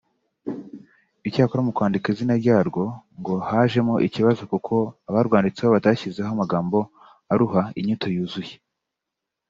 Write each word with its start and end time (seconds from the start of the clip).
Icyakora 1.27 1.61
mu 1.65 1.71
kwandika 1.75 2.05
izina 2.13 2.33
ryarwo 2.41 2.83
ngo 3.19 3.33
hajemo 3.49 3.95
ikibazo 4.07 4.41
kuko 4.51 4.75
abarwanditseho 5.09 5.69
batashyizeho 5.75 6.29
amagambo 6.33 6.77
aruha 7.33 7.61
inyito 7.79 8.07
yuzuye 8.15 8.53